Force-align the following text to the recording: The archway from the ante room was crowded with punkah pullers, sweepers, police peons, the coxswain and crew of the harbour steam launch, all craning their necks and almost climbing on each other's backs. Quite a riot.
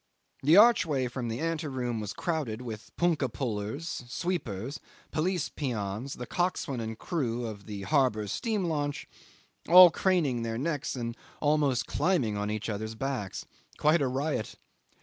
The 0.41 0.57
archway 0.57 1.07
from 1.07 1.27
the 1.27 1.39
ante 1.39 1.67
room 1.67 1.99
was 1.99 2.11
crowded 2.13 2.63
with 2.63 2.89
punkah 2.97 3.29
pullers, 3.31 4.03
sweepers, 4.07 4.79
police 5.11 5.47
peons, 5.49 6.13
the 6.15 6.25
coxswain 6.25 6.79
and 6.79 6.97
crew 6.97 7.45
of 7.45 7.67
the 7.67 7.83
harbour 7.83 8.25
steam 8.25 8.65
launch, 8.65 9.07
all 9.69 9.91
craning 9.91 10.41
their 10.41 10.57
necks 10.57 10.95
and 10.95 11.15
almost 11.39 11.85
climbing 11.85 12.35
on 12.35 12.49
each 12.49 12.67
other's 12.67 12.95
backs. 12.95 13.45
Quite 13.77 14.01
a 14.01 14.07
riot. 14.07 14.55